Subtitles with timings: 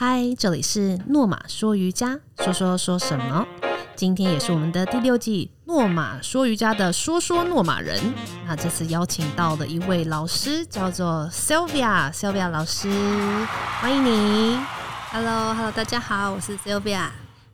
[0.00, 3.44] 嗨，这里是诺玛说瑜伽，说说说什么？
[3.96, 8.00] 今天也是我们的第六季诺玛说瑜伽的说说诺玛人。
[8.46, 12.88] 那这次邀请到的一位老师叫做 Sylvia，Sylvia 老师，
[13.80, 14.56] 欢迎你。
[15.10, 17.08] Hello，Hello，大家好，我是 Sylvia。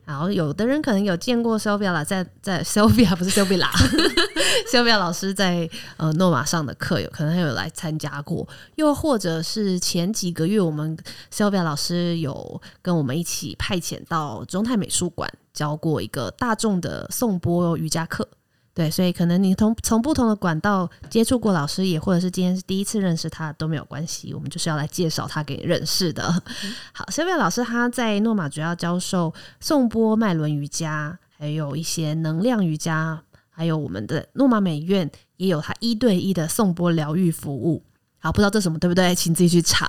[0.05, 3.71] 然后，有的人可能有见过 Sylvia，在在 Sylvia 不是 Sylvia 啦，
[4.71, 5.67] Sylvia 老师在
[5.97, 10.95] 呃诺马上的课有可能有来参加过，又或者是前几个月我们
[11.33, 18.27] Sylvia 老师有跟我们一起派遣到中泰美术馆教过一个大众的颂钵瑜伽课。
[18.75, 26.29] 对，所以可能你从从不同的管道接触过老师，也或者是今天是第一次认识他都没有关系，我们就是要来介绍他给认识的。
[26.91, 37.81] 好，Sylvia 老师他在诺玛主要教授颂钵脉轮瑜伽，还有一些能量瑜伽，还有我们的诺玛美院也有他一对一的颂钵疗愈服务。
[38.25, 39.13] 啊，不知道这什么对不对？
[39.13, 39.85] 请自己去查。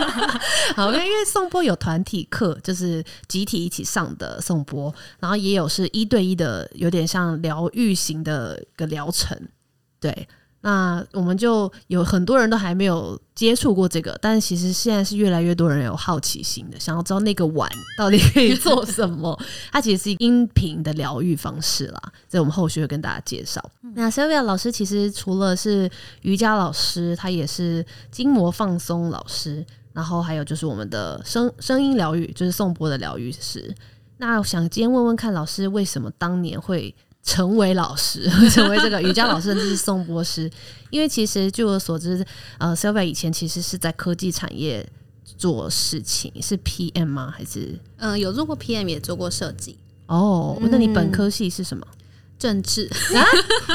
[0.74, 9.38] 好，因为因为颂钵有团体课，就是集体一起上的颂钵，然后也有是一对一的，有点像疗愈型的个疗程。
[10.00, 10.26] 对，
[10.60, 19.38] 那我们就有很多人都还没有接触过这个，但是其实现在是越来越多人有好奇心的，想要知道那个碗到底可以做什么。
[19.70, 23.64] 它其实是音频的疗愈方式啦，这我们后续会跟大家介绍。
[23.94, 25.88] 那 Sylvia 老师其实除了是
[26.22, 33.72] 瑜伽老师，他也是筋膜放松老师，然后还有就是我们的声声音疗愈，就是颂钵的疗愈师。
[34.18, 40.50] 那我想今天问问看，老师为什么当年会成为老师， 成为这个瑜伽老师，甚至是颂钵师？
[40.90, 42.24] 因为其实据我所知，
[42.58, 44.86] 呃，Sylvia 以前其实是在科技产业
[45.36, 47.32] 做事情，是 PM 吗？
[47.36, 50.58] 还是嗯、有做过 PM，也做过设计、哦？
[50.70, 51.86] 那你本科系是什么？
[52.38, 53.24] 政治啊，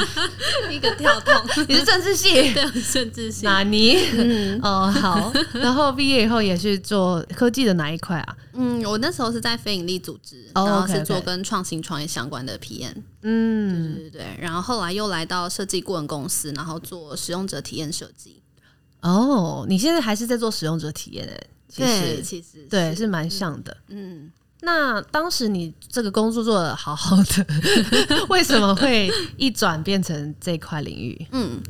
[0.70, 1.34] 一个跳动，
[1.68, 2.32] 你是政治系？
[2.54, 3.44] 对，政治系。
[3.44, 3.96] 哪尼？
[4.16, 5.32] 嗯哦，好。
[5.52, 8.36] 然后毕业以后也是做科技的哪一块啊？
[8.54, 14.26] 嗯，我那时候是在非营利组织，哦然后是做跟创新创业相关的 PM，嗯，对对对。
[14.40, 18.40] 然后后来又来到设计顾问公司，然后做使用者体验设计。
[19.02, 23.76] 哦，你现在还是在做使用者体验诶，其对，实其实对是蛮像的。
[23.88, 24.30] 嗯，
[24.64, 27.46] 那当时你这个工作做的好好的，
[28.28, 31.26] 为什么会一转变成这块领域？
[31.32, 31.60] 嗯，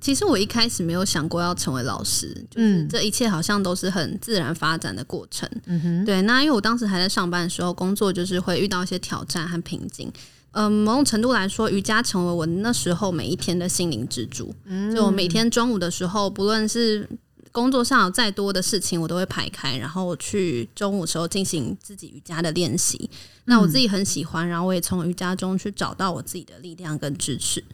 [0.00, 5.48] 其实我一开始没有想过要成为老师，就是嗯这一切好像都是很自然发展的过程。
[5.66, 10.10] 嗯哼，对，那因为我当时还在上班的时候，工作就是会遇到一些挑战和瓶颈。
[10.52, 14.54] 嗯，某种程度来说，瑜伽成为我那时候每一天的心灵支柱。
[14.64, 17.06] 嗯就我每天中午的时候，不论是
[17.56, 23.08] 工作上有再多的事情，我都会排开，然后去中午时候进行自己瑜伽的练习。
[23.46, 27.64] 那我自己很喜欢，然后我也从瑜伽中去找到我自己的力量跟支持。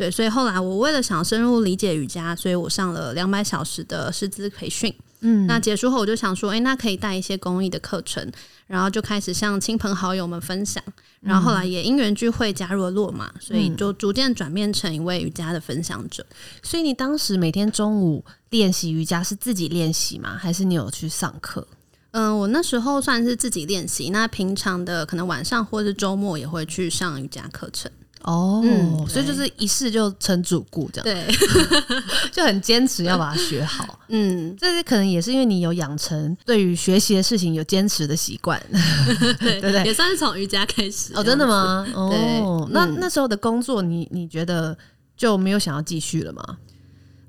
[0.00, 4.90] 对，所以后来我为了想深入理解瑜伽，所以我上了两百小时的师资培训。
[5.20, 8.32] 嗯那结束后，我就想说，诶，那可以带一些公益的课程，
[8.66, 10.82] 然后就开始向亲朋好友们分享。
[11.20, 16.24] 然后后来也因缘聚会加入了落马，所以就逐渐转变成一位瑜伽的分享者。
[16.62, 20.38] 所以你当时每天中午练习瑜伽是自己练习吗？
[20.40, 21.68] 还是你有去上课？
[22.12, 27.92] 嗯，我那时候算是自己练习，那平常的可能晚上或是周末也会去上瑜伽课程。
[28.22, 31.34] 哦，嗯所以就是一试就成主顾这样，对，
[32.30, 33.98] 就很坚持要把它学好。
[34.08, 38.60] 嗯，这是可能也是因为你有养成对于学习的事情有坚持的习惯
[39.40, 41.12] 对对对也算是从瑜伽开始。
[41.14, 41.46] 哦，真的？
[41.46, 41.84] 吗？
[42.10, 44.76] 对哦，那嗯那时候的工作你，你觉得
[45.16, 46.58] 就没有想要继续了吗？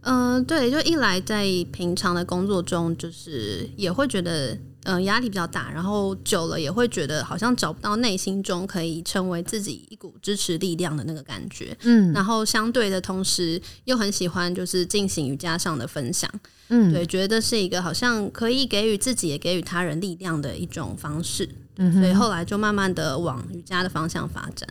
[0.04, 11.78] 嗯、对，就一来在平常的工作中，就是也会觉得嗯、呃压力比较大，然后久了也会觉得好像找不到内心中可以成为自己一股支持力量的那个感觉。
[11.84, 12.12] 嗯。
[12.14, 16.30] 然后相对的同时又很喜欢就是进行瑜伽上的分享，
[16.70, 21.48] 嗯，对，觉得是一个好像可以给予自己也给予他人力量的一种方式，
[21.78, 24.68] 嗯，所以后来就慢慢的往瑜伽的方向发展。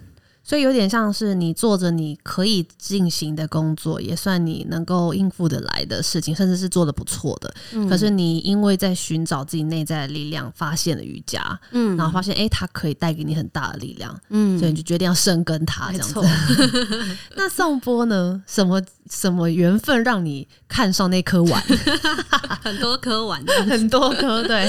[0.50, 7.55] 所以有点像是你做着你可以进行的工作，也算你能够应付得来的事情，甚至是做的不错的。
[7.72, 16.20] 嗯可是你因为在寻找自己内在的力量，发现了瑜伽，嗯然后发现诶，它可以带给你很大的力量，嗯所以你就决定要深耕它，这样子。
[17.37, 18.43] 那宋波呢？
[18.49, 21.62] 什么什么缘分让你看上那颗碗？
[22.61, 23.41] 很多颗碗。
[23.70, 24.69] 很多颗，对，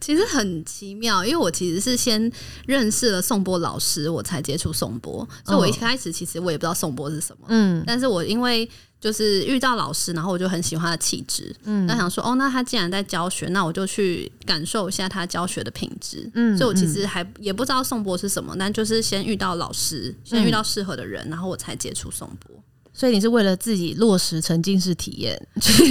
[0.00, 2.30] 其实很奇妙，因为我其实是先
[2.66, 7.84] 认识了宋波老师，我才接触宋波，所以我一开始其实我也不知道宋波是什么，嗯。
[7.86, 8.68] 但是我因为
[9.00, 22.59] 就是遇到老师，然后我就很喜欢他的气质，嗯，那想说哦，那他既然在教学，那我就去感受一下他教学的品质，嗯所以我其实还也不知道宋波是什么，但就是先遇到老师，先遇到适合的人，然后我才接触颂钵。
[23.00, 25.82] 所以你是为了自己落实沉浸式体验，去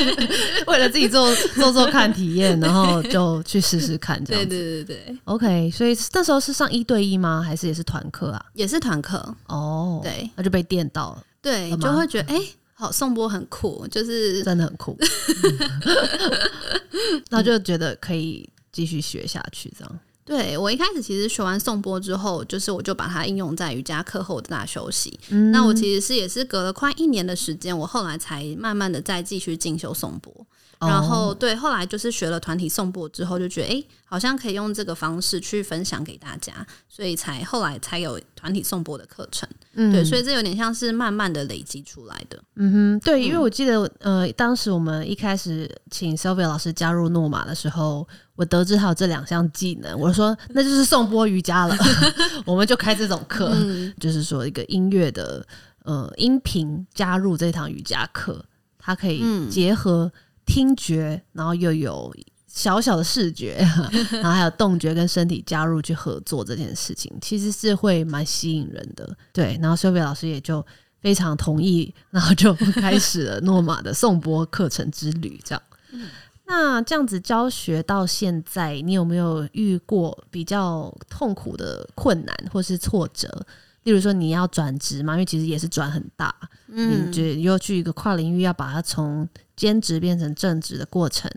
[0.66, 4.84] 为了自己做做做看体验，然后就去试试看这样对子。
[4.84, 7.42] 对对对，OK，所以那时候是上一对一吗？
[7.42, 8.42] 还是也是团课啊？
[8.54, 9.18] 也是团课，
[9.48, 12.40] 哦，对那就被电到了，对，就会觉得哎、
[12.72, 14.96] 好颂钵很酷，就是 真的很酷。
[17.28, 19.98] 然后就觉得可以继续学下去，这样。
[20.28, 25.18] 对我一开始其实学完颂钵之后，就是我就把它应用在瑜伽课后的大休息。
[25.30, 30.46] 嗯那我其实是也是隔了快一年的时间，我后来才慢慢的再继续进修颂钵。
[30.80, 31.34] 然后哦。
[31.34, 39.48] 对，后来就是学了团体颂钵之后，就觉得哎、诶好像可以用这个方式去分享给大家，所以才后来才有团体颂钵的课程。
[39.74, 39.92] 嗯。
[39.92, 42.38] 对，所以这有点像是慢慢的累积出来的。
[42.56, 51.76] 嗯哼，对，因为我记得，呃，当时我们一开始请 Sylvia 老师加入诺玛的时候，我得知他有这两项技能，我说那就是颂钵瑜伽了，
[52.46, 55.46] 我们就开这种课，嗯就是说一个音乐的
[55.84, 58.44] 呃音频加入这堂瑜伽课，
[58.78, 59.48] 它可以嗯。
[59.50, 60.10] 结合
[60.48, 62.12] 听觉，然后又有
[62.46, 63.58] 小小的视觉，
[64.10, 69.16] 然后还有动觉跟身体加入去合作这件事情，其实是会蛮吸引人的。
[69.32, 70.64] 对，然后 Sylvia 老师也就
[71.00, 75.62] 非常同意，然后就开始了诺玛的颂钵课程之旅，这样。
[76.46, 83.46] 那这样子教学到现在，你有没有遇过比较痛苦的困难或是挫折？
[83.84, 86.34] 例如说你要转职嘛，因为其实也是转很大，
[86.68, 89.28] 嗯你觉得又去一个跨领域，要把它从
[89.58, 91.28] 兼职变成正职的过程，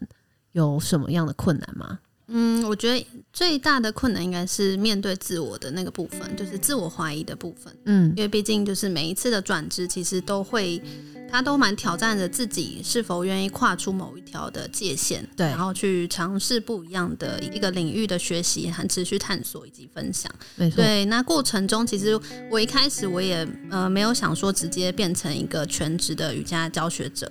[0.51, 1.99] 有什么样的困难吗？
[2.33, 7.75] 嗯，我觉得最大的困难应该是面对自我的那个部分，就是自我怀疑的部分。
[7.83, 10.81] 嗯因为毕竟就是每一次的转职，其实都会，
[11.29, 20.31] 他都蛮挑战着自己是否愿意跨出某一条的界限，对然后去尝试不一样的一个领域的学习和持续探索以及分享。
[20.55, 22.17] 没错，对，那过程中其实
[22.49, 27.29] 我一开始我也呃没有想说直接变成一个全职的瑜伽教学者。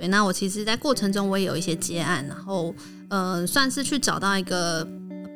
[0.00, 2.74] 对，那我其实，在过程中我也有一些接案，然后
[3.10, 4.82] 呃，算是去找到一个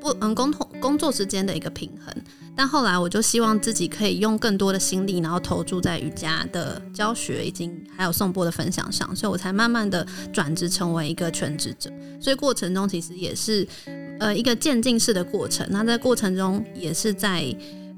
[0.01, 2.15] 不嗯工同工作之间的一个平衡。
[2.57, 11.91] 但后来我就希望自己可以用更多的心力，然后投注在瑜伽的教学以及还有颂钵的分享上，所以我才慢慢的转职成为一个全职者。
[12.19, 13.69] 所以过程中其实也是
[14.19, 15.67] 呃一个渐进式的过程。
[15.69, 17.45] 那在过程中也是在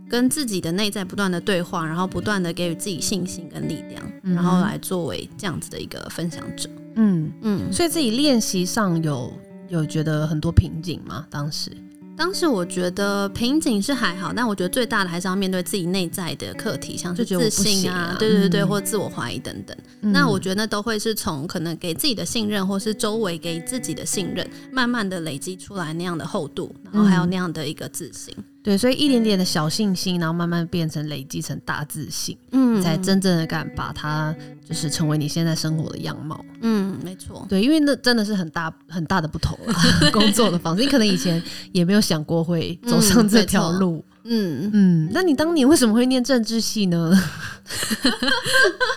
[0.09, 6.69] 跟自己的内在不断的对话，然后不断的给予自己信心跟力量，然后来作为这样子的一个分享者。
[6.95, 9.33] 嗯，嗯，所以自己练习上有
[9.69, 11.27] 有觉得很多瓶颈吗？
[11.29, 11.71] 当时，
[12.17, 19.77] 当时我觉得瓶颈是还好，但我觉得最大的还是要面对自己内在的课题，像是自信啊，啊对对对，嗯或自我怀疑等等。
[20.01, 28.35] 嗯那我觉得那都会是从可能给自己的信任，或是周围给自己的信任，慢慢的累积出来那样的厚度，然后还有那样的一个自信。
[28.67, 34.35] 对，所以一点点的小信心，然后慢慢变成累积成大自信，嗯才真正的敢把它
[34.69, 36.45] 就是成为你现在生活的样貌。
[36.63, 37.47] 嗯，没错。
[37.49, 39.73] 对，因为那真的是很大很大的不同啊，
[40.13, 41.41] 工作的方式，你可能以前
[41.71, 44.05] 也没有想过会走上嗯这条路。
[44.25, 47.17] 嗯，嗯，那你当年为什么会念政治系呢？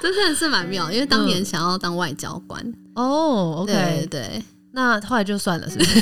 [0.01, 2.59] 这真的是蛮妙，因为当年想要当外交官。
[2.95, 6.01] 哦对，OK，对，那后来就算了，是不是？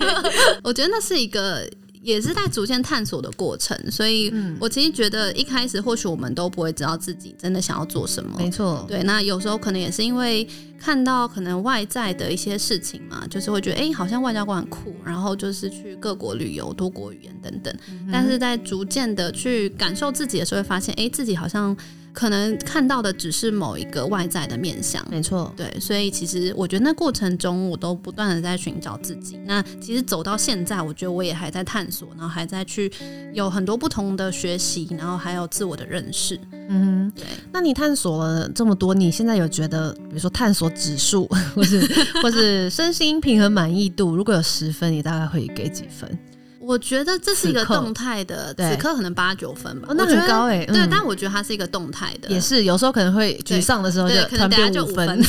[0.64, 1.68] 我觉得那是一个。
[2.02, 4.56] 也是在逐渐探索的过程，所以嗯。
[4.60, 10.46] 我其实觉得一开始或许我们都不会知道自己真的想要做什么，没错，对，那有时候可能也是因为
[10.78, 17.74] 看到可能外在的一些事情嘛，就是会觉得哎、诶好像外交官很酷，然后就是去各国旅游、多国语言等等。
[18.10, 21.76] 但是在逐渐的去感受自己的时候，会发现哎、诶自己好像
[22.12, 25.04] 可能看到的只是某一个外在的面相。
[25.10, 29.38] 没错，对，所以其实我觉得那过程中，我都不断的在寻找自己。
[29.46, 32.90] 那其实走到现在，我觉得我也还在探索，然后还在去
[33.32, 36.38] 有很多不同的学习，然后还有自我的认识。
[36.68, 37.10] 嗯。
[37.14, 41.80] 对，那你探索了这么多，你现在有觉得，比如说探索指数，或是
[42.22, 46.18] 或是身心平衡满意度，如果有十分，你大概会给几分？
[46.62, 50.88] 我觉得这是一个动态的，此刻可能八九分吧，哦，那很高哎、对，嗯。
[50.90, 55.22] 但我觉得它是一个动态的，也是有时候可能会沮丧的时候就，可能等下变五就五分。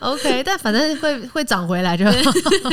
[0.00, 2.12] OK，但反正会会长回来就好，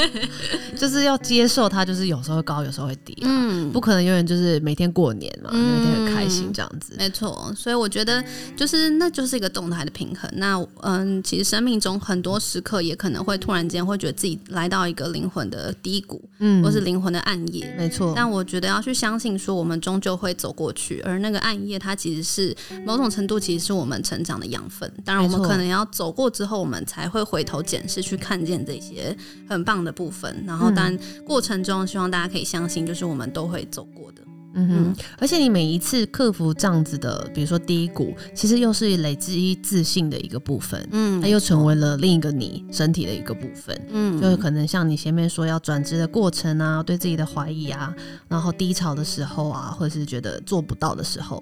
[0.76, 5.80] 就是要接受它，就是有时候会高，有时候会低，嗯，不可能永远就是每天过年嘛，嗯。
[5.80, 6.94] 每天很开心这样子。
[6.98, 8.22] 没错，所以我觉得
[8.56, 10.30] 就是那就是一个动态的平衡。
[10.34, 17.74] 那嗯，其实生命中很多时刻也可能会突然间会觉得自己来到一个灵魂的低谷，嗯或是灵魂的暗夜。
[17.78, 24.92] 没错，但我觉得要去相信，说我们终究会走过去，而那个暗夜，它其实是某种程度，其实是我们成长的养分。
[25.04, 29.16] 当然，我们可能要走过之后，我们才会回头检视，去看见这些
[29.48, 30.44] 很棒的部分。
[30.46, 34.22] 然后，嗯但过程中，希望大家可以相信，就是我们都会走过的。
[34.54, 43.80] 嗯哼，而且你每一次克服这样子的，比如说低谷，其实又是累积自信的一个部分，嗯它又成为了另一个你身体的一个部分。
[43.90, 47.94] 嗯就是可能像你前面说要转职的过程啊，对自己的怀疑啊，
[48.28, 51.42] 然后低潮的时候啊，或者是觉得做不到的时候，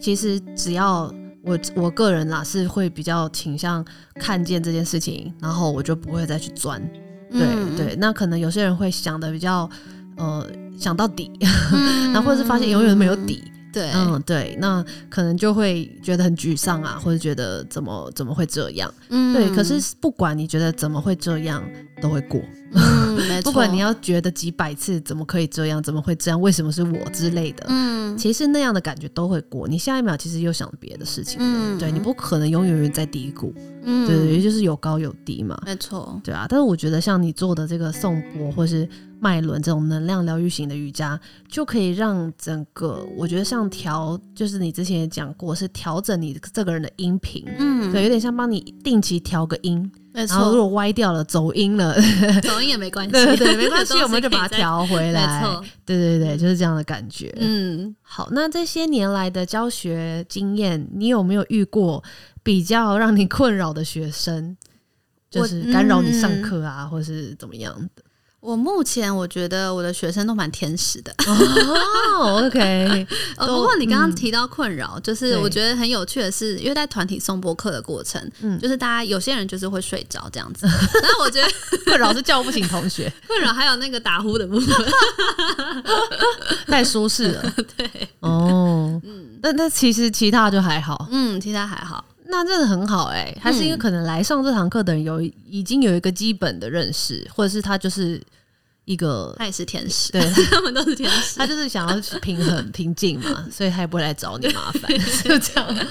[0.00, 3.84] 其实只要我我个人啦是会比较倾向
[4.16, 6.82] 看见这件事情，然后我就不会再去钻。
[7.30, 9.70] 对、嗯对，那可能有些人会想的比较
[10.16, 10.46] 呃
[10.78, 11.30] 想到底，
[11.72, 13.42] 嗯然后或者是发现永远没有底。
[13.72, 18.92] 对，嗯，对，那可能就会觉得很沮丧啊，或者觉得怎么怎么会这样？
[19.10, 21.62] 嗯对，可是不管你觉得怎么会这样，
[22.02, 22.40] 都会过。
[22.72, 29.68] 嗯，没 错，不管你要觉得几百次怎么可以这样，怎么会这样，为什么是我之类的，嗯其实那样的感觉都会过。
[29.68, 35.56] 你下一秒其实又想别的事情了，嗯对你不可能永远永远在低谷，嗯对也，就是有高有低嘛。
[35.64, 38.88] 没错，对啊，但是我觉得像你做的这个颂钵或是
[39.20, 51.94] 脉轮这种能量疗愈型的瑜伽，就可以让整个我觉得像调，就是你之前也讲过，是调整你这个人的音频，嗯，对，有点像帮你定期调个音，然后如，果歪掉了、走音了，
[52.42, 55.44] 走音也没关系，对对，没关系， 我们就把它调回来。
[55.84, 57.32] 对对对，就是这样的感觉。
[57.38, 62.02] 嗯，好，那这些年来的教学经验，你有没有遇过
[62.42, 64.56] 比较让你困扰的学生？
[65.30, 68.02] 就是干扰你上嗯课啊，或是怎么样的？
[68.40, 71.14] 我目前我觉得我的学生都蛮天使的。
[72.18, 73.06] 哦，OK，
[73.36, 81.48] 呃，不过你刚刚嗯提到困扰，就是我觉得很有趣的是，因为在团体送播课的过程，嗯就是大家有些人就是会睡着这样子，然后我觉得
[81.84, 84.86] 困扰是叫不醒同学，困扰还有那个打呼的部分，
[86.66, 87.54] 太舒适了。
[87.76, 98.20] 对，哦，嗯那那其实其他就还好，嗯，其他还好，那真的很好哎、还是因为可能来上这堂课的人有已经有一个基本的认识，或者是他就是
[98.84, 100.20] 一个他也是天使，对
[100.50, 104.90] 他们都是天使他，就是想要平衡平静嘛， 所以他也不会来找你麻烦，
[105.24, 105.86] 就这样。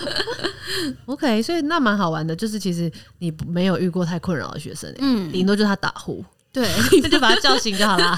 [1.06, 6.68] OK，所以那蛮好玩的，就是其实你不没有遇过太困扰的学生、欸，嗯，顶多就是他打呼，对，
[7.02, 8.16] 那就把他叫醒就好啦。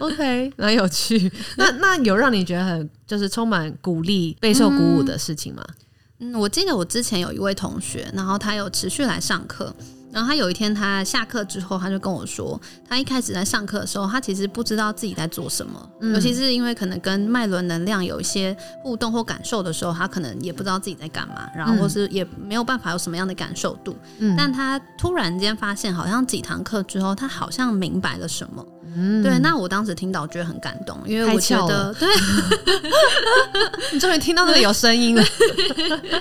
[0.00, 1.30] OK，蛮有趣。
[1.56, 5.64] 那那有让你觉得很就是充满鼓励、备受鼓舞的事情吗？
[5.68, 5.74] 嗯，
[6.38, 9.74] 我记得我之前有一位同学，然后他有持续来上课。
[10.12, 23.96] 然后他有一天，他下课之后，他就跟我说，他一开始在上课的时候，他其实不知道自己在做什么，嗯尤其是因为可能跟脉轮能量有一些互动或感受的时候，他可能也不知道自己在干嘛，然后嗯或是也没有办法有什么样的感受度。
[24.20, 28.64] 嗯但他突然间发现，好像几堂课之后，他好像明白了什么。
[28.96, 32.08] 嗯对，那我当时听到觉得很感动，因为我觉得对
[33.92, 35.24] 你终于听到那个有声音了。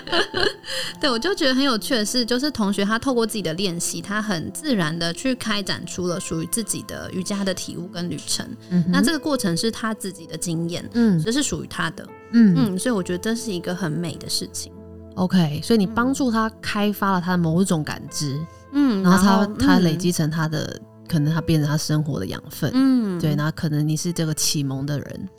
[1.00, 8.46] 对，我就觉得很有趣的是，就是同学他透过自己的练习，他很自然的去开展出了属于自己的瑜伽的体悟跟旅程。
[8.88, 12.08] 那这个过程是他自己的经验，嗯这是属于他的。
[12.32, 14.72] 嗯嗯，所以我觉得这是一个很美的事情。
[15.16, 18.40] ，OK，所以你帮助他开发了他的某一种感知，
[18.72, 22.72] 嗯，然后他他嗯累积成他的，可能他变成他生活的养分。
[22.74, 25.30] 嗯，对，那可能你是这个启蒙的人，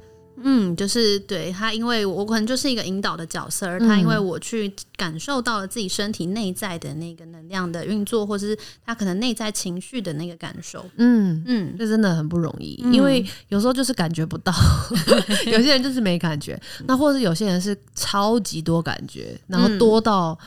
[0.47, 3.89] 嗯，就是对他，因为我可能就是一个引导的角色，而嗯。
[3.89, 10.85] 他因为我去感受到了自己身体内在的那个能量的运作，或是他可能内在情绪的那个感受。
[10.97, 12.93] 嗯，嗯，这真的很不容易，嗯。
[12.93, 14.53] 因为有时候就是感觉不到，
[15.47, 19.79] 有些人就是没感觉，那或者有些人是超级多感觉，然后嗯。
[19.79, 20.39] 多到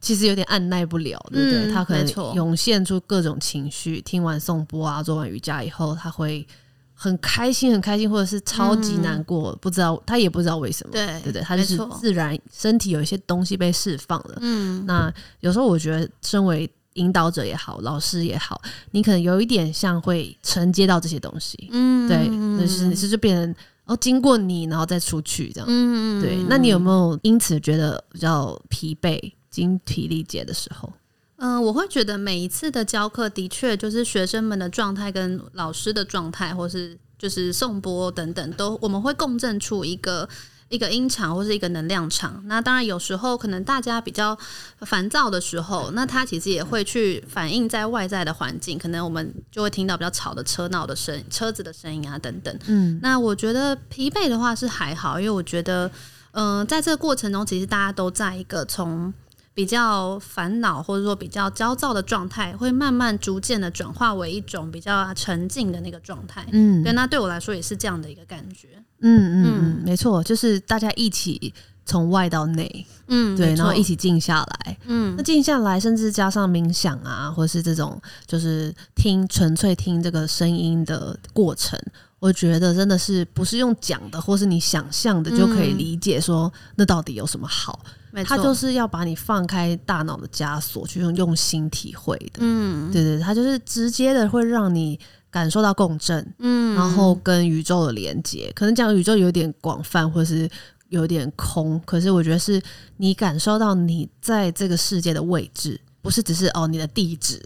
[0.00, 1.66] 其实有点按耐不了，对不对？
[1.66, 6.46] 嗯他可能涌现出各种情绪，听完颂钵啊，做完瑜伽以后，他会
[6.94, 11.42] 很开心，很开心，或者是超级难过，不知道他也不知道为什么，对对不对？
[11.42, 14.84] 他就是自然身体有一些东西被释放了，嗯。
[14.86, 22.26] 那有时候我觉得，身为引导者也好，老师也好，你可能有一点像会承接到这些东西，嗯对，
[22.58, 23.54] 就是你是就变成
[23.84, 25.66] 哦，经过你，然后再出去这样。
[25.70, 29.18] 嗯对，那你有没有因此觉得比较疲惫、
[29.60, 30.92] 精疲力竭的时候？
[31.36, 40.28] 嗯、我会觉得每一次的教课的确就是学生们的状态跟老师的状态，或是就是颂钵等等，都我们会共振出一个。
[40.70, 44.38] 一个音场或是一个能量场，那当然有时候可能大家比较
[44.82, 52.56] 烦躁的时候，那它其实也会去反映在外在的环境，可能我们就会听到比较吵的车闹的声、车子的声音啊等等。
[52.68, 55.90] 嗯那我觉得疲惫的话是还好，因为我觉得，
[56.30, 59.12] 嗯、在这个过程中，其实大家都在一个从
[59.52, 66.46] 比较烦恼或者说比较焦躁的状态，会慢慢逐渐的转化为一种比较沉静的那个状态。
[66.52, 68.68] 嗯对，那对我来说也是这样的一个感觉。
[69.00, 71.52] 嗯嗯嗯，没错，就是大家一起
[71.84, 74.76] 从外到内，嗯，对，然后一，起静下来。
[74.84, 81.78] 嗯那静下来，甚至加上冥想啊，或是这种就是听纯粹听这个声音的过程，
[82.20, 87.80] 我觉得真的是不是用讲的，或是你想象的就可以理解说那到底有什么好？
[88.12, 92.40] 没错，它就是要把你放开大脑的枷锁，去用用心体会的。
[92.40, 94.98] 嗯对对，他就是直接的会让你
[95.30, 98.52] 感受到共振，嗯，然后跟宇宙的连接。
[98.54, 100.50] 可能讲宇宙有点广泛，或是
[100.88, 102.60] 有点空，可是我觉得是
[102.96, 105.80] 你感受到你在这个世界的位置。
[106.02, 107.40] 不是只是哦，你的地址，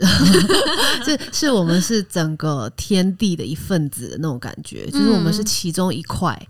[1.05, 6.41] 是是我们是整个天地的一份子的那种感觉，就是我们是其中一块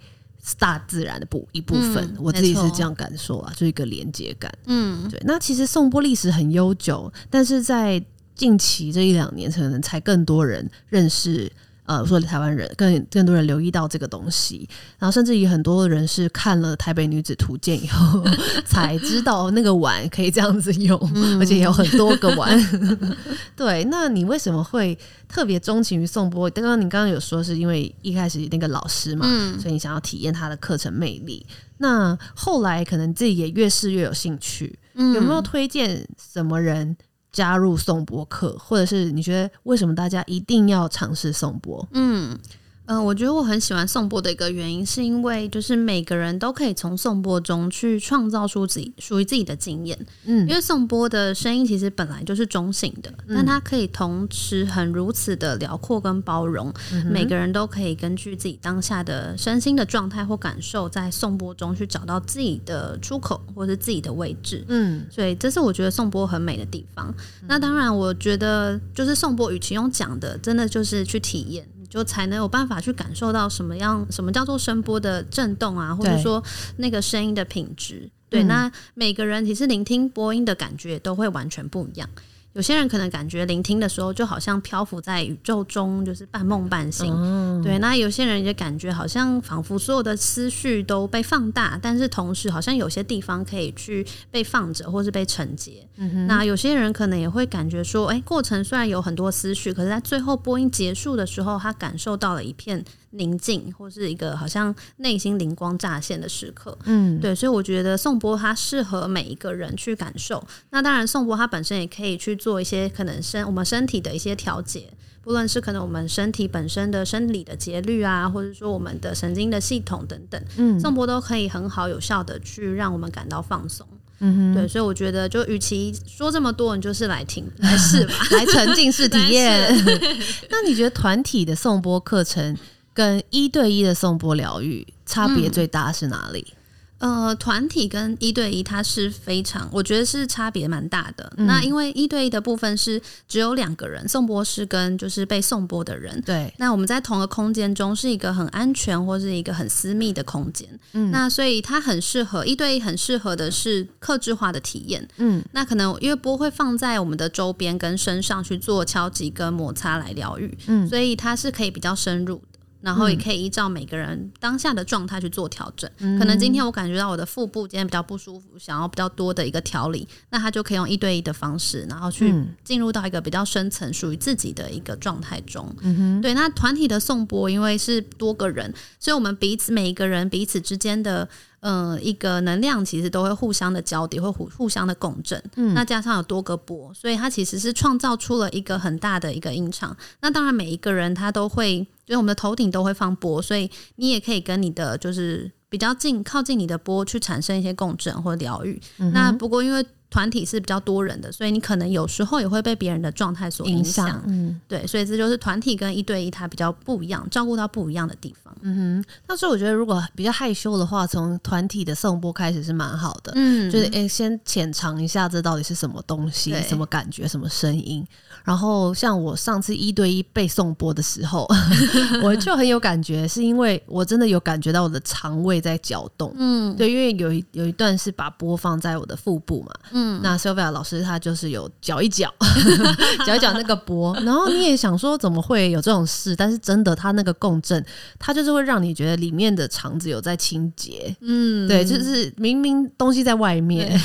[0.58, 2.04] 大自然的部一部分。
[2.04, 4.52] 嗯我自己是这样感受啊，就一个连接感。
[4.66, 11.50] 嗯对，那其实颂钵历史很悠久，但是在近期这一两年，可能才更多人认识。
[11.86, 18.24] 呃，说台湾人更更多人留意到这个东西，然后甚至于很多人是看了《台北女子图鉴》以后
[18.64, 20.98] 才知道那个碗可以这样子用，
[21.38, 22.58] 而且有很多个碗。
[23.54, 24.98] 对，那你为什么会
[25.28, 26.48] 特别钟情于宋波？
[26.50, 31.46] 刚刚你刚刚有说是因为一开始那个老师嘛，嗯所以你想要体验他的课程魅力。
[31.78, 36.96] 那后来可能自己也越试越有兴趣，嗯有没有推荐什么人
[37.34, 41.86] 加入颂钵课，或者是你觉得为什么大家一定要尝试颂钵？
[41.92, 42.38] 嗯。
[42.86, 49.98] 呃，我觉得我很喜欢颂钵的一个原因，是因为就是每个人都可以从颂钵中去创造出自己属于自己的经验。
[50.26, 56.72] 嗯因为颂钵的声音其实本来就是中性的，但它可以同时很如此的辽阔跟包容，
[57.10, 64.62] 每个人都可以根据自己当下的身心的状态或感受，在颂钵中去找到自己的出口或是自己的位置。
[64.68, 67.14] 嗯所以这是我觉得颂钵很美的地方。
[67.48, 71.66] 那当然，我觉得就是颂钵，与其用讲的，真的就是去体验。
[71.94, 76.42] 你就才能有办法去感受到什么样，什么叫做声波的震动啊，或者说
[76.78, 78.10] 那个声音的品质。
[78.28, 82.10] 对，嗯那每个人其实聆听播音的感觉都会完全不一样。
[82.54, 87.12] 有些人可能感觉聆听的时候，就好像漂浮在宇宙中，就是半梦半醒。
[87.12, 95.86] 哦对，那有些人也感觉好像仿佛所有的思绪都被放大，但是同时好像有些地方可以去被放着，或是被承接。
[96.28, 106.76] 那有些人可能也会感觉说，哎、过程虽然有很多思绪，可是在最后播音结束的时候，他感受到了一片宁静，或是一个好像内心灵光乍现的时刻。
[106.84, 110.44] 嗯对，所以我觉得颂钵它适合每一个人去感受。
[110.70, 114.88] 那当然，颂钵它本身也可以去做一些可能身我们身体的一些调节，
[115.22, 123.86] 不论是可能我们身体本身的生理的节律啊，或者说我们的神经的系统等等，嗯颂钵都可以很好有效的去让我们感到放松。
[124.20, 128.14] 嗯对，所以我觉得，就与其说这么多，你就是来听来试吧。
[128.30, 129.68] 来沉浸式体验。
[130.48, 132.56] 那你觉得团体的颂钵课程
[132.94, 136.54] 跟一对一的颂钵疗愈差别最大是哪里？
[136.98, 141.30] 呃，团体跟一对一，它是非常，我觉得是差别蛮大的。
[141.36, 146.18] 那因为一对一的部分是只有两个人，颂钵师跟就是被颂钵的人。
[146.22, 155.06] 对，那我们在同个空间中是一个很安全或是一个很私密的空间，嗯那所以它很适合一对一，很适合的是克制化的体验。
[155.18, 162.53] 嗯那可能因为波会放在我们的周边跟身上去做敲击跟摩擦来疗愈，嗯所以它是可以比较深入的。
[162.84, 165.90] 然后也可以依照每个人当下的状态去做调整。
[166.00, 175.74] 嗯可能今天我感觉到我的腹部今天比较不舒服，想要比较多的一个调理，那他就可以用一对一的方式，然后去嗯进入到一个比较深层属于自己的一个状态中。
[175.80, 181.26] 嗯哼，对，那团体的颂钵，因为是多个人，所以我们彼此每一个人彼此之间的
[181.60, 185.42] 呃一个能量，其实都会互相的交叠，会互互相的共振。
[185.56, 189.96] 嗯那加上有多个钵，所以它其实是创造出了一个很大的一个音场。
[190.20, 198.80] 那当然，每一个人他都会，就是我们的头顶都会放波，所以你也可以跟你的就是比较近靠近你的波去产生一些共振或疗愈。
[198.98, 204.22] 嗯那不过因为团体是比较多人的，所以你可能有时候也会被别人的状态所影影响响，。
[204.28, 208.54] 嗯对，所以这就是团体跟一对一它比较不一样，照顾到不一样的地方。
[208.60, 209.04] 嗯哼。
[209.26, 213.32] 但是我觉得，如果比较害羞的话，从团体的颂钵开始是蛮好的。
[213.34, 218.06] 嗯就是诶、先浅尝一下这到底是什么东西，什么感觉，什么声音。
[218.44, 221.48] 然后像我上次一对一背颂钵的时候，
[222.22, 226.32] 我就很有感觉，是因为我真的有感觉到我的肠胃在搅动。
[226.38, 232.32] 嗯对，因为有一有一段是把钵放在我的腹部嘛，嗯，那 Sylvia 老师他就是有搅一搅，
[233.26, 237.84] 搅一搅那个波， 然后你也想说怎么会有这种事，但是真的它那个共振，
[238.18, 241.68] 它就是会让你觉得里面的肠子有在清洁，嗯。
[241.68, 243.98] 对，就是明明东西在外面，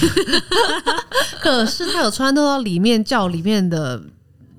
[1.42, 4.02] 可是它有穿透到里面，叫里面的。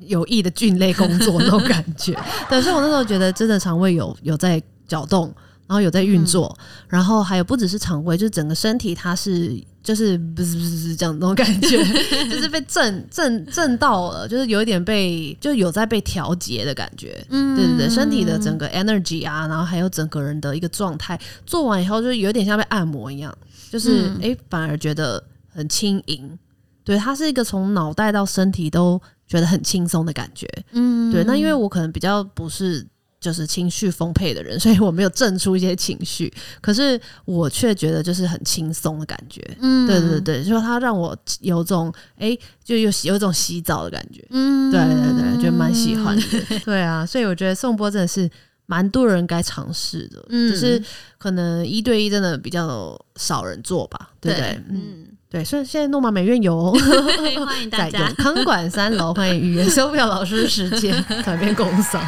[0.07, 5.33] 有益的菌类工作那种感觉，对，所以我那时候觉得真的肠胃有有在搅动，
[5.68, 11.78] 然后有在运作，然后还有不只是肠胃，就是整个身体它是就是不是不是不是这样那种感觉，
[12.28, 17.24] 就是被震震震到了，就是有一点被就有在被调节的感觉。
[17.30, 23.36] 嗯，对对对，身体的整个 energy 啊，然后还有整个人的一个状态，做完以后就有点像被按摩一样，
[23.70, 26.38] 就是哎、诶反而觉得很轻盈。
[26.84, 30.46] 对，它是一个从脑袋到身体都觉得很轻松的感觉。
[30.72, 32.84] 嗯，对，那因为我可能比较不是
[33.20, 39.40] 就是情绪丰沛的人， 所以我没有震出一些情绪，可是我却觉得就是很轻松的感觉。
[39.61, 44.24] 嗯对对对，就是它让我有种哎、就有有一种洗澡的感觉。
[44.30, 46.22] 嗯对对对，就蛮喜欢的。
[46.64, 48.28] 对啊，所以我觉得颂钵真的是
[48.66, 50.83] 蛮多人该尝试的，嗯只是
[51.18, 54.48] 可能一对一真的比较少人做吧，对不对？
[54.68, 56.72] 嗯，嗯，对，所以现在诺玛美院有哦。
[57.46, 58.14] 欢迎大在家永。
[58.16, 62.04] 康馆三楼，欢迎预约修表老师时间， 改变工商。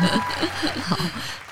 [0.83, 0.99] 好，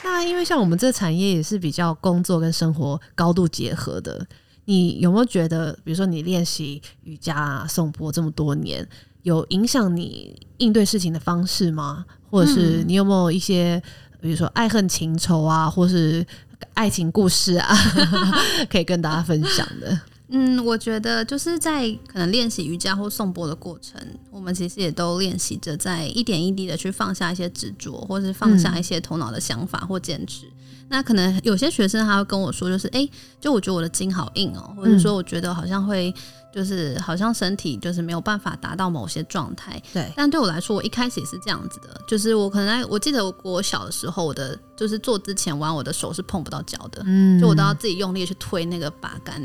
[0.03, 4.27] 那因为像我们这产业也是比较工作跟生活高度结合的，
[4.65, 8.85] 你有没有觉得，比如说你练习瑜伽、啊、颂钵这么多年，
[9.23, 12.05] 有影响你应对事情的方式吗？
[12.33, 13.81] 或者是你有没有一些，
[14.21, 16.27] 比如说爱恨情仇啊，或是
[16.75, 17.77] 爱情故事啊，
[18.69, 20.01] 可以跟大家分享的？
[20.33, 30.47] 嗯，我觉得就是在可能练习瑜伽或颂钵的过程，我们其实也都练习着在一点一滴的去放下一些执着，或是放下一些头脑的想法或坚持。
[30.89, 36.13] 那可能有些学生他会跟我说，就是哎、诶就我觉得我的筋好硬哦、或者说我觉得好像会
[36.53, 39.81] 就是好像身体就是没有办法达到某些状态。
[39.93, 49.41] 对，但对我来说，我一开始也是这样子的，就是我可能在我记得我我小的时候，我的就是做之前玩，我的手是碰不到脚的，嗯就我都要自己用力去推那个把杆。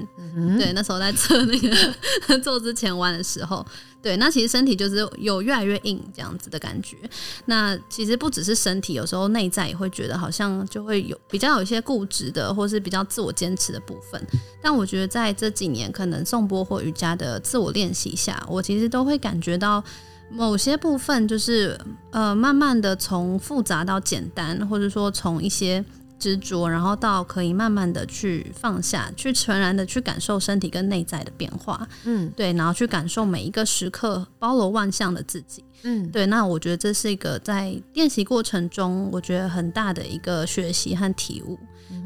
[0.58, 3.66] 对，那时候在测那个 做之前弯的时候，
[4.02, 6.98] 对，那其实身体就是有越来越硬这样子的感觉。
[7.46, 14.22] 那其实不只是身体，有时候内在也会觉得好像就会有比较有一些固执的，或是比较自我坚持的部分。
[14.62, 19.84] 但我觉得在这几年，可能宋波或瑜伽的自我练习下，我其实都会感觉到。
[20.32, 21.80] 某些部分就是
[22.10, 25.86] 呃，慢慢的从复杂到简单，或者说从一些
[26.18, 35.64] 执着，然后到可以慢慢的去放下，去全然的去感受身体跟内在的变化，嗯对，然后去感受每一个时刻包罗万象的自己。
[35.84, 41.58] 嗯，对，那我觉得这是一个在练习过程中，我觉得很大的一个学习和体悟。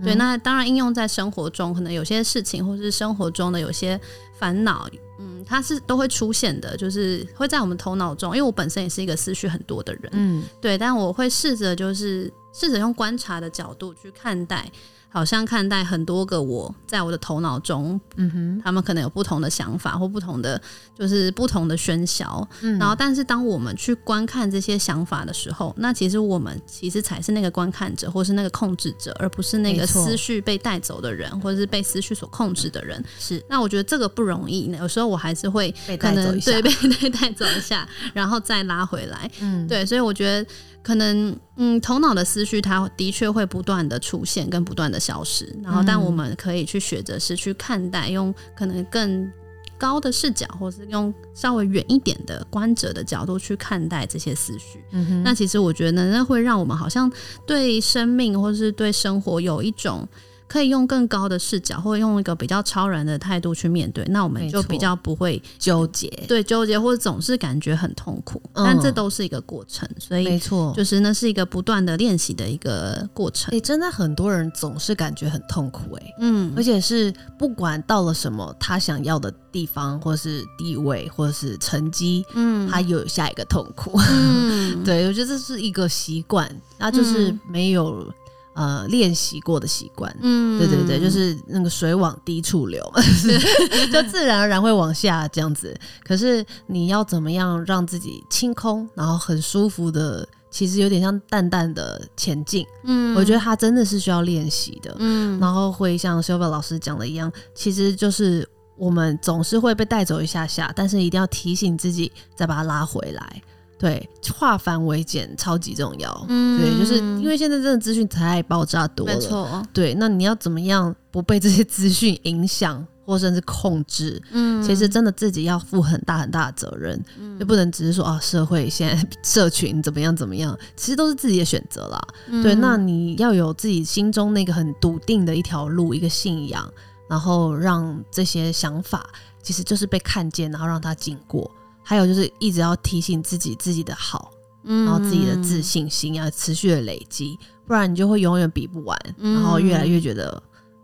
[0.03, 3.99] 对，那当然应用在生活中，可能有些事情或是生活中的有些
[4.37, 8.35] 烦恼，嗯，它是都会出现的，就是会在我们头脑中。
[8.35, 14.71] 因为我本身也是一个思绪很多的人，嗯对，但我会试着就是试着用观察的角度去看待，
[15.11, 20.61] 好像看待很多个我在我的头脑中，嗯哼，他们可能有不同的想法或不同的
[20.97, 22.77] 就是不同的喧嚣，嗯。
[22.77, 33.03] 然后但是当我们去观看这些想法的时候，那其实我们其实才是那个观看者或是那个控制者，而不是那个思绪被带走的人，或者是被思绪所控制的人。
[33.17, 33.43] 是。
[33.49, 36.51] 那我觉得这个不容易，有时候我还是会被可能带走一下。
[36.51, 36.69] 对，被
[37.01, 39.29] 被带走一下，然后再拉回来。
[39.41, 40.49] 嗯，对，所以我觉得
[40.81, 49.31] 可能嗯，头脑的思绪它的确会不断的出现跟不断的消失，然后但嗯我们可以去学着是去看待，用可能更
[49.77, 54.83] 高的视角，或是用稍微远一点的观者的角度去看待这些思绪。
[54.91, 57.11] 嗯哼，那其实我觉得呢，那会让我们好像
[57.45, 60.07] 对生命或是对生活有一种。
[60.49, 68.41] 可以用更高的视角，或者用一个比较超然的态度去面对，那我们就比较不会纠结，对纠结，或者总是感觉很痛苦。
[68.53, 68.65] 嗯。
[68.65, 73.55] 但这都是一个过程，所以没错，就是那是一个不断的练习的一个过程。
[73.55, 76.51] 哎、真的很多人总是感觉很痛苦、哎，嗯。
[76.57, 82.67] 而且是不管到了什么他想要的地方，或是地位，或是成绩，嗯。
[82.67, 83.99] 他又有下一个痛苦。
[84.09, 84.81] 嗯。
[84.83, 88.11] 对，我觉得这是一个习惯，那就是没有、
[88.59, 90.13] 呃练习过的习惯。
[90.21, 92.83] 嗯对对对，就是那个水往低处流，
[93.91, 95.73] 就自然而然会往下这样子。
[96.03, 102.65] 可是你要怎么样让自己清空，然后很舒服的，其实有点像淡淡的前进。
[102.83, 104.93] 嗯我觉得它真的是需要练习的。
[104.99, 108.45] 嗯然后会像修宝老师讲的一样，其实就是
[108.75, 113.41] 我们总是会被带走一下下，但是一定要提醒自己再把它拉回来。
[113.79, 116.25] 对，化繁为简超级重要。
[116.27, 119.13] 嗯对，就是因为现在真的资讯太爆炸多了。
[119.15, 124.21] 没错，对，那你要怎么样不被这些资讯影响，或甚至控制？
[124.31, 127.01] 嗯其实真的自己要负很大很大的责任，
[127.39, 131.99] 就不能只是说啊，社会现在社群怎么样怎么样，其实都是自己的选择啦。
[132.27, 136.69] 嗯对，那你要有自己心中那个很笃定的一条路，一个信仰，
[137.09, 139.09] 然后让这些想法
[139.41, 141.49] 其实就是被看见，然后让它经过。
[141.89, 150.39] 还有就是一直要提醒自己自己的好，然然后自己的自信心要持续的累积，不然你就会永远比不完，嗯然后越来越觉得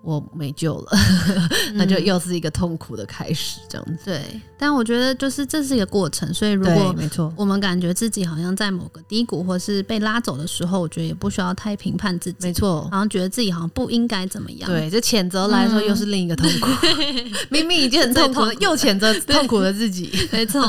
[0.06, 0.92] 我没救了，
[1.74, 4.06] 那就又是一个痛苦的开始，这样子。
[4.06, 4.22] 对，
[4.58, 12.84] 但我觉得就是这是一个过程，所以如，果没错，我们感觉自己好像在某个低谷或是被拉走的时候，我觉得也不需要太评判自己，没错。
[12.92, 14.70] 好像觉得自己好像不应该怎么样。
[14.70, 16.70] 对，这谴责来说又是另一个痛苦，
[17.50, 20.62] 明明已经很痛苦了，又谴责痛苦的自己， 没错，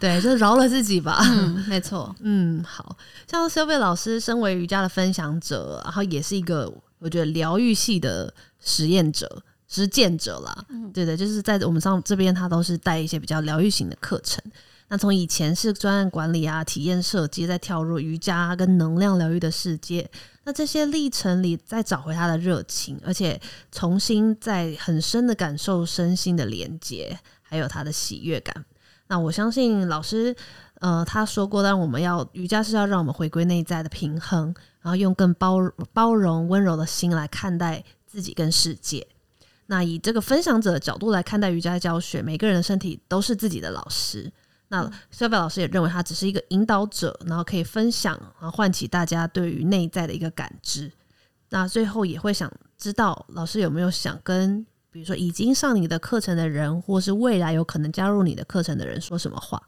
[0.00, 1.20] 对，就饶了自己吧。
[1.22, 2.96] 嗯，没错，嗯，好。
[3.30, 6.70] 像 Sylvia 老师身为瑜伽的分享者，然后也是一个
[7.02, 10.64] 我觉得疗愈系的实验者、实践者啦。
[10.94, 14.42] 对的，就是在我们上这边，他都是带一些比较疗愈型的课程。
[14.88, 20.08] 那从以前是专案管理啊、体验设计，再跳入瑜伽跟能量疗愈的世界。
[20.44, 28.64] 那这些历程里，再找回他的热情，而且重新在很深的感受身心的连接，还有他的喜悦感。
[29.06, 30.36] 那我相信老师，
[30.80, 35.58] 呃，他说过，让我们要瑜伽是要让我们回归内在的平衡，然后用更包
[35.92, 39.06] 包容、温柔的心来看待自己跟世界。
[39.66, 44.30] 那以这个分享者的角度来看待瑜伽教学，每个人的身体都是自己的老师。
[44.68, 50.90] 那 s y l 老师也认为他只是一个引导者，然后可以分享，然后唤起大家对于内在的一个感知。
[51.50, 59.62] 那最后也会想知道，老师有没有想跟，比如说已经上你的课程的人，或是未来有可能加入你的课程的人说什么话？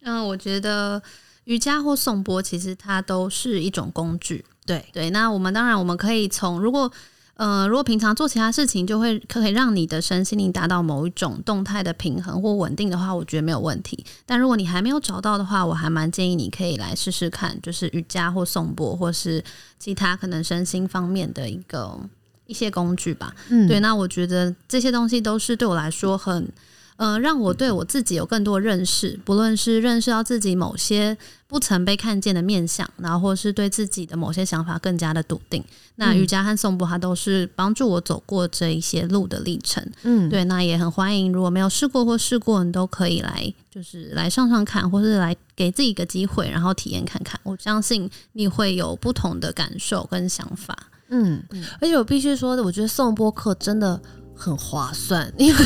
[0.00, 1.02] 嗯，我觉得
[1.46, 4.44] 瑜伽或颂钵其实它都是一种工具。
[4.64, 6.92] 对对，那我们当然我们可以从如果。
[7.38, 14.02] 呃，如果平常做其他事情，就会可以让你的身心灵达到某一种动态的平衡或稳定的话，我觉得没有问题。
[14.24, 19.44] 但如果你还没有找到的话，我还蛮建议你可以来试试看，就是瑜伽或颂钵，或是
[19.78, 22.00] 其他可能身心方面的一个
[22.46, 23.36] 一些工具吧。
[23.50, 26.50] 嗯，对，那我觉得这些东西都是对我来说很。
[26.96, 35.62] 呃，让我对我自己有更多认识，不论是认识到自己某些不曾被看见的面相，然后或是对自己的某些想法更加的笃定。
[35.96, 39.86] 那瑜伽和颂钵，它都是帮助我走过这一些路的历程。
[40.02, 47.38] 嗯，对，那也很欢迎，如果没有试过或试过，你都可以来，就是来上上看，或是来给自己一个机会，然后体验看看。
[47.42, 50.76] 我相信你会有不同的感受跟想法。
[51.08, 51.42] 嗯，
[51.80, 54.00] 而且我必须说的，我觉得颂钵课真的。
[54.36, 55.64] 很划算，因为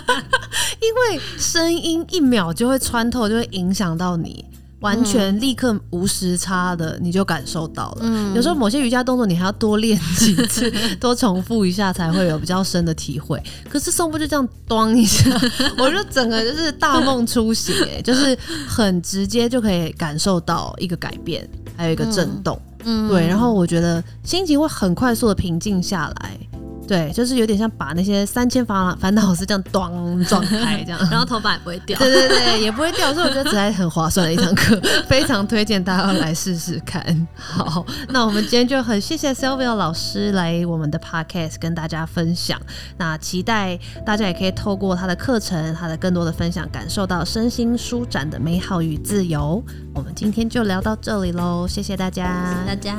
[0.80, 4.44] 因为声音一秒就会穿透，就会影响到你，
[4.80, 8.32] 完全立刻无时差的你就感受到了。
[8.34, 13.42] 有时候某些瑜伽动作你还要多练几次， 多重复一下才会有比较深的体会。
[13.68, 15.30] 可是颂钵就这样咚一下，
[15.78, 18.36] 我就整个就是大梦初醒，哎，就是
[18.68, 26.38] 很直接就可以感受到一个改变，还有一个震动，嗯，对，然后我觉得心情会很快速的平静下来。
[26.86, 31.98] 对，就是有点像把那些三千烦烦恼是这样咚撞开，这样， 然后头发也不会掉。
[31.98, 37.26] 对对对，也不会掉，所以我觉得这还很划算的一堂课，非常推荐大家来试试看。
[37.34, 42.60] 好，那我们今天就很谢谢 Sylvia 老师来我们的 Podcast 跟大家分享。
[42.98, 49.62] 那期待大家也可以透过他的课程，他的更多的分享，感受到身心舒展的美好与自由。
[49.94, 52.94] 我们今天就聊到这里喽，谢谢大家，大家。